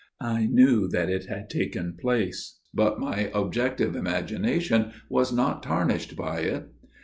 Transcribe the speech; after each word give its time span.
I 0.23 0.47
knew 0.47 0.87
that 0.87 1.11
it 1.11 1.27
had 1.27 1.47
taken 1.47 1.93
place, 1.95 2.57
but 2.73 2.99
my 2.99 3.29
objective 3.35 3.95
imagination 3.95 4.93
was 5.09 5.31
not 5.31 5.61
tarnished 5.61 6.15
by 6.15 6.39
it. 6.39 6.71